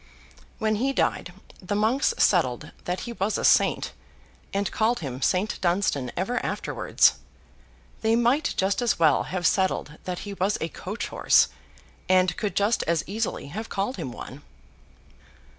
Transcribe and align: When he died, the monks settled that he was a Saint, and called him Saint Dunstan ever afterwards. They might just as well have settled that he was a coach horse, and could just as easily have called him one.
When 0.57 0.77
he 0.77 0.93
died, 0.93 1.31
the 1.61 1.75
monks 1.75 2.15
settled 2.17 2.71
that 2.85 3.01
he 3.01 3.13
was 3.13 3.37
a 3.37 3.45
Saint, 3.45 3.91
and 4.51 4.71
called 4.71 5.01
him 5.01 5.21
Saint 5.21 5.61
Dunstan 5.61 6.11
ever 6.17 6.43
afterwards. 6.43 7.19
They 8.01 8.15
might 8.15 8.55
just 8.57 8.81
as 8.81 8.97
well 8.97 9.25
have 9.25 9.45
settled 9.45 9.99
that 10.05 10.25
he 10.27 10.33
was 10.33 10.57
a 10.59 10.69
coach 10.69 11.09
horse, 11.09 11.49
and 12.09 12.35
could 12.35 12.55
just 12.55 12.81
as 12.87 13.03
easily 13.05 13.49
have 13.49 13.69
called 13.69 13.97
him 13.97 14.11
one. 14.11 14.41